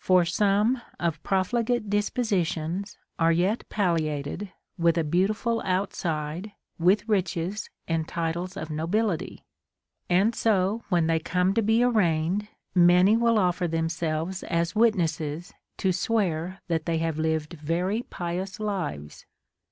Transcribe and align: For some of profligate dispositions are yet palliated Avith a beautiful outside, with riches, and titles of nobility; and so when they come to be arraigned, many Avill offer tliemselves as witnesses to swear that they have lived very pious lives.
For 0.00 0.24
some 0.24 0.82
of 0.98 1.22
profligate 1.22 1.88
dispositions 1.88 2.98
are 3.16 3.30
yet 3.30 3.62
palliated 3.68 4.50
Avith 4.76 4.96
a 4.96 5.04
beautiful 5.04 5.62
outside, 5.64 6.50
with 6.80 7.08
riches, 7.08 7.70
and 7.86 8.08
titles 8.08 8.56
of 8.56 8.70
nobility; 8.70 9.44
and 10.10 10.34
so 10.34 10.82
when 10.88 11.06
they 11.06 11.20
come 11.20 11.54
to 11.54 11.62
be 11.62 11.84
arraigned, 11.84 12.48
many 12.74 13.16
Avill 13.16 13.38
offer 13.38 13.68
tliemselves 13.68 14.42
as 14.42 14.74
witnesses 14.74 15.54
to 15.76 15.92
swear 15.92 16.60
that 16.66 16.84
they 16.86 16.98
have 16.98 17.16
lived 17.16 17.52
very 17.52 18.02
pious 18.02 18.58
lives. 18.58 19.26